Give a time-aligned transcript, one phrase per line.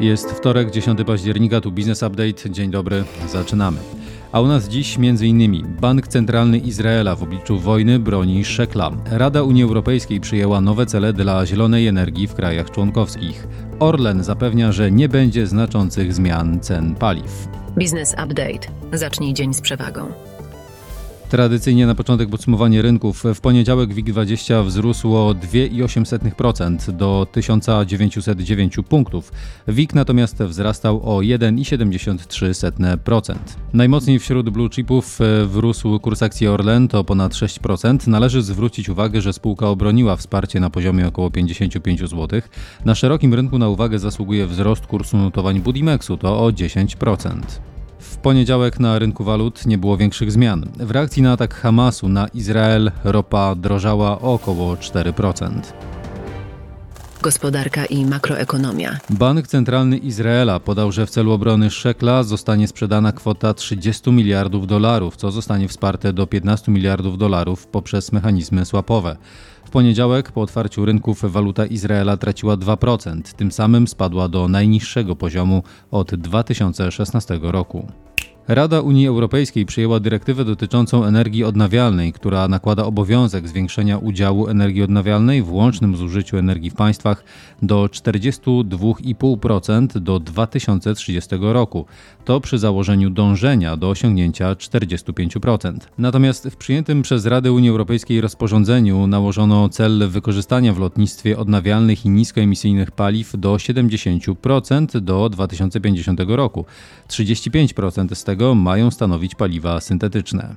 [0.00, 2.50] Jest wtorek, 10 października, tu Business Update.
[2.50, 3.78] Dzień dobry, zaczynamy.
[4.32, 5.76] A u nas dziś m.in.
[5.80, 8.90] Bank Centralny Izraela w obliczu wojny broni szekla.
[9.10, 13.46] Rada Unii Europejskiej przyjęła nowe cele dla zielonej energii w krajach członkowskich.
[13.80, 17.48] Orlen zapewnia, że nie będzie znaczących zmian cen paliw.
[17.76, 18.68] Business Update.
[18.92, 20.12] Zacznij dzień z przewagą.
[21.28, 23.24] Tradycyjnie na początek podsumowanie rynków.
[23.34, 29.32] W poniedziałek WIG20 wzrósł o 2,8% do 1909 punktów.
[29.68, 33.34] WIG natomiast wzrastał o 1,73%.
[33.72, 38.08] Najmocniej wśród blue chipów e, wrósł kurs akcji Orlen to ponad 6%.
[38.08, 42.40] Należy zwrócić uwagę, że spółka obroniła wsparcie na poziomie około 55 zł.
[42.84, 47.40] Na szerokim rynku na uwagę zasługuje wzrost kursu notowań Budimexu to o 10%.
[48.18, 50.64] W poniedziałek na rynku walut nie było większych zmian.
[50.78, 55.60] W reakcji na atak Hamasu na Izrael ropa drożała o około 4%.
[57.22, 58.98] Gospodarka i makroekonomia.
[59.10, 65.16] Bank Centralny Izraela podał, że w celu obrony szekla zostanie sprzedana kwota 30 miliardów dolarów,
[65.16, 69.16] co zostanie wsparte do 15 miliardów dolarów poprzez mechanizmy słapowe.
[69.64, 75.62] W poniedziałek po otwarciu rynków waluta Izraela traciła 2%, tym samym spadła do najniższego poziomu
[75.90, 77.86] od 2016 roku.
[78.48, 85.42] Rada Unii Europejskiej przyjęła dyrektywę dotyczącą energii odnawialnej, która nakłada obowiązek zwiększenia udziału energii odnawialnej
[85.42, 87.24] w łącznym zużyciu energii w państwach
[87.62, 91.86] do 42,5% do 2030 roku.
[92.24, 95.78] To przy założeniu dążenia do osiągnięcia 45%.
[95.98, 102.10] Natomiast w przyjętym przez Radę Unii Europejskiej rozporządzeniu nałożono cel wykorzystania w lotnictwie odnawialnych i
[102.10, 106.64] niskoemisyjnych paliw do 70% do 2050 roku.
[107.08, 110.56] 35% z tego mają stanowić paliwa syntetyczne.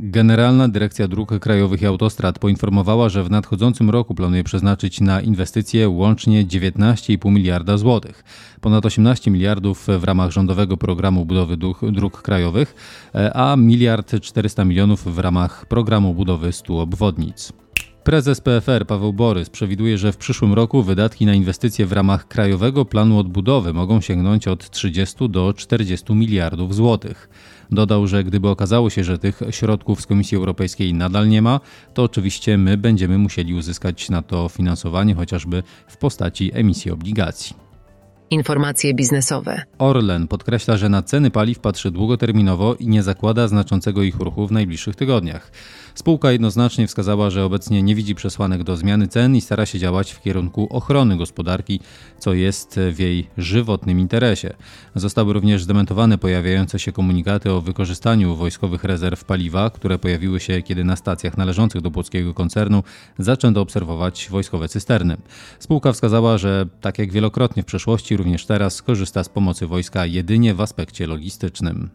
[0.00, 5.88] Generalna Dyrekcja Dróg Krajowych i Autostrad poinformowała, że w nadchodzącym roku planuje przeznaczyć na inwestycje
[5.88, 8.24] łącznie 19,5 miliarda złotych,
[8.60, 11.56] ponad 18 miliardów w ramach rządowego programu budowy
[11.92, 12.74] dróg, krajowych,
[13.34, 17.52] a miliard 400 milionów w ramach programu budowy 100 obwodnic.
[18.06, 22.84] Prezes PFR Paweł Borys przewiduje, że w przyszłym roku wydatki na inwestycje w ramach Krajowego
[22.84, 27.28] Planu Odbudowy mogą sięgnąć od 30 do 40 miliardów złotych.
[27.70, 31.60] Dodał, że gdyby okazało się, że tych środków z Komisji Europejskiej nadal nie ma,
[31.94, 37.65] to oczywiście my będziemy musieli uzyskać na to finansowanie chociażby w postaci emisji obligacji.
[38.30, 39.62] Informacje biznesowe.
[39.78, 44.52] Orlen podkreśla, że na ceny paliw patrzy długoterminowo i nie zakłada znaczącego ich ruchu w
[44.52, 45.50] najbliższych tygodniach.
[45.94, 50.12] Spółka jednoznacznie wskazała, że obecnie nie widzi przesłanek do zmiany cen i stara się działać
[50.12, 51.80] w kierunku ochrony gospodarki,
[52.18, 54.54] co jest w jej żywotnym interesie.
[54.94, 60.84] Zostały również zdementowane pojawiające się komunikaty o wykorzystaniu wojskowych rezerw paliwa, które pojawiły się, kiedy
[60.84, 62.82] na stacjach należących do płockiego koncernu
[63.18, 65.16] zaczęto obserwować wojskowe cysterny.
[65.58, 70.54] Spółka wskazała, że tak jak wielokrotnie w przeszłości, również teraz korzysta z pomocy wojska jedynie
[70.54, 71.90] w aspekcie logistycznym.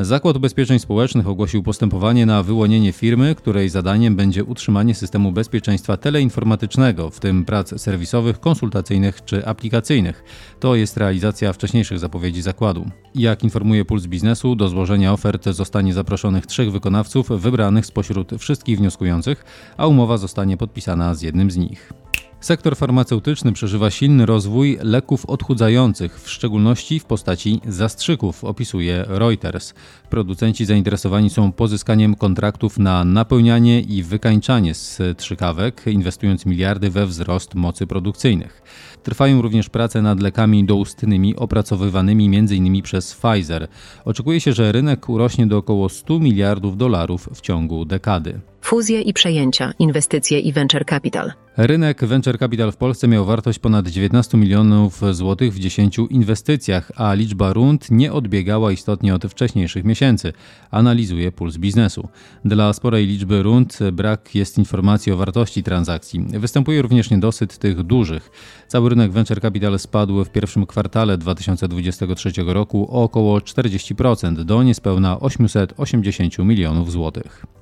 [0.00, 7.10] Zakład Ubezpieczeń Społecznych ogłosił postępowanie na wyłonienie firmy, której zadaniem będzie utrzymanie systemu bezpieczeństwa teleinformatycznego,
[7.10, 10.24] w tym prac serwisowych, konsultacyjnych czy aplikacyjnych.
[10.60, 12.90] To jest realizacja wcześniejszych zapowiedzi zakładu.
[13.14, 19.44] Jak informuje Puls Biznesu, do złożenia ofert zostanie zaproszonych trzech wykonawców wybranych spośród wszystkich wnioskujących,
[19.76, 21.92] a umowa zostanie podpisana z jednym z nich.
[22.40, 29.74] Sektor farmaceutyczny przeżywa silny rozwój leków odchudzających, w szczególności w postaci zastrzyków, opisuje Reuters.
[30.10, 37.86] Producenci zainteresowani są pozyskaniem kontraktów na napełnianie i wykańczanie strzykawek, inwestując miliardy we wzrost mocy
[37.86, 38.62] produkcyjnych.
[39.02, 42.82] Trwają również prace nad lekami doustnymi opracowywanymi m.in.
[42.82, 43.68] przez Pfizer.
[44.04, 48.40] Oczekuje się, że rynek urośnie do około 100 miliardów dolarów w ciągu dekady.
[48.68, 51.32] Fuzje i przejęcia, inwestycje i venture capital.
[51.56, 57.14] Rynek venture capital w Polsce miał wartość ponad 19 milionów złotych w 10 inwestycjach, a
[57.14, 60.32] liczba rund nie odbiegała istotnie od wcześniejszych miesięcy,
[60.70, 62.08] analizuje Puls Biznesu.
[62.44, 66.20] Dla sporej liczby rund brak jest informacji o wartości transakcji.
[66.20, 68.30] Występuje również niedosyt tych dużych.
[68.66, 75.20] Cały rynek venture capital spadł w pierwszym kwartale 2023 roku o około 40% do niespełna
[75.20, 77.57] 880 milionów złotych.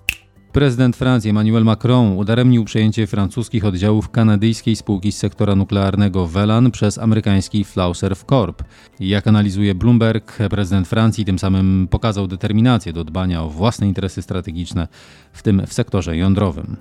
[0.56, 6.99] Prezydent Francji Emmanuel Macron udaremnił przejęcie francuskich oddziałów kanadyjskiej spółki z sektora nuklearnego Velan przez
[6.99, 8.62] amerykański Flauser Corp.
[9.00, 14.88] Jak analizuje Bloomberg, prezydent Francji tym samym pokazał determinację do dbania o własne interesy strategiczne,
[15.32, 16.76] w tym w sektorze jądrowym.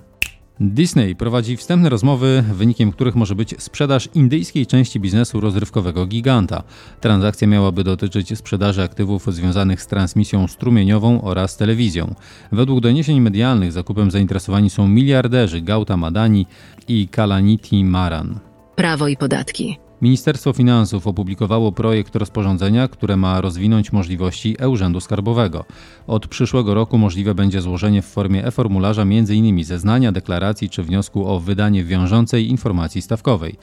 [0.60, 6.62] Disney prowadzi wstępne rozmowy, wynikiem których może być sprzedaż indyjskiej części biznesu rozrywkowego giganta.
[7.00, 12.14] Transakcja miałaby dotyczyć sprzedaży aktywów związanych z transmisją strumieniową oraz telewizją.
[12.52, 16.46] Według doniesień medialnych zakupem zainteresowani są miliarderzy Gautam Adani
[16.88, 18.38] i Kalaniti Maran.
[18.76, 19.85] Prawo i podatki.
[20.02, 25.64] Ministerstwo Finansów opublikowało projekt rozporządzenia, które ma rozwinąć możliwości e-Urzędu Skarbowego.
[26.06, 29.64] Od przyszłego roku możliwe będzie złożenie w formie e-formularza m.in.
[29.64, 33.56] zeznania, deklaracji czy wniosku o wydanie wiążącej informacji stawkowej.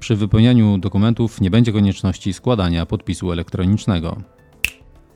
[0.00, 4.16] Przy wypełnianiu dokumentów nie będzie konieczności składania podpisu elektronicznego.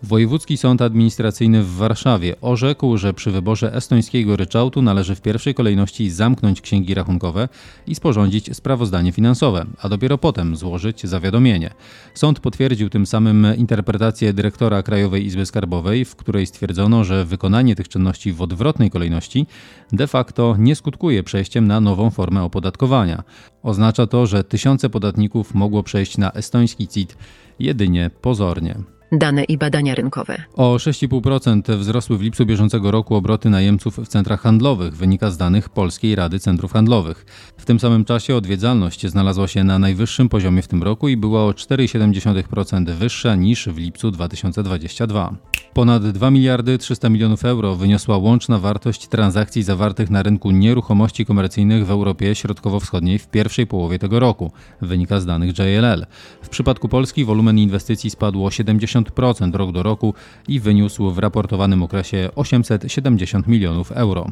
[0.05, 6.11] Wojewódzki Sąd Administracyjny w Warszawie orzekł, że przy wyborze estońskiego ryczałtu należy w pierwszej kolejności
[6.11, 7.49] zamknąć księgi rachunkowe
[7.87, 11.71] i sporządzić sprawozdanie finansowe, a dopiero potem złożyć zawiadomienie.
[12.15, 17.89] Sąd potwierdził tym samym interpretację dyrektora Krajowej Izby Skarbowej, w której stwierdzono, że wykonanie tych
[17.89, 19.47] czynności w odwrotnej kolejności
[19.93, 23.23] de facto nie skutkuje przejściem na nową formę opodatkowania.
[23.62, 27.17] Oznacza to, że tysiące podatników mogło przejść na estoński CIT
[27.59, 28.75] jedynie pozornie.
[29.19, 30.43] Dane i badania rynkowe.
[30.55, 35.69] O 6,5% wzrosły w lipcu bieżącego roku obroty najemców w centrach handlowych, wynika z danych
[35.69, 37.26] Polskiej Rady Centrów Handlowych.
[37.56, 41.44] W tym samym czasie odwiedzalność znalazła się na najwyższym poziomie w tym roku i była
[41.44, 45.54] o 4,7% wyższa niż w lipcu 2022.
[45.75, 51.87] Ponad 2 miliardy 300 milionów euro wyniosła łączna wartość transakcji zawartych na rynku nieruchomości komercyjnych
[51.87, 56.06] w Europie Środkowo-Wschodniej w pierwszej połowie tego roku, wynika z danych JLL.
[56.43, 60.15] W przypadku Polski wolumen inwestycji spadł o 70% rok do roku
[60.49, 64.27] i wyniósł w raportowanym okresie 870 milionów euro.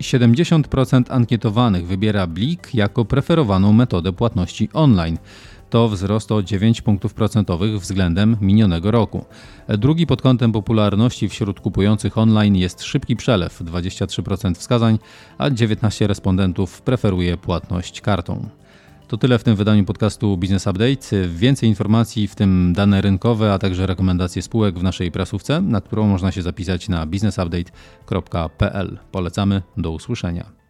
[0.00, 5.18] 70% ankietowanych wybiera Blik jako preferowaną metodę płatności online
[5.70, 9.24] to wzrost o 9 punktów procentowych względem minionego roku.
[9.68, 14.98] Drugi pod kątem popularności wśród kupujących online jest szybki przelew 23% wskazań,
[15.38, 18.48] a 19 respondentów preferuje płatność kartą.
[19.08, 21.28] To tyle w tym wydaniu podcastu Business Update.
[21.28, 26.06] Więcej informacji, w tym dane rynkowe, a także rekomendacje spółek w naszej prasówce, na którą
[26.06, 28.98] można się zapisać na businessupdate.pl.
[29.12, 30.65] Polecamy, do usłyszenia.